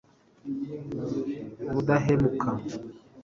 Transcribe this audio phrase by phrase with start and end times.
[1.69, 2.49] ubudahemuka